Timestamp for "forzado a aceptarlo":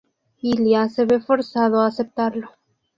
1.19-2.49